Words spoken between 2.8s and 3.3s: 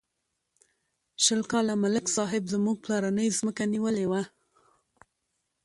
پلرنۍ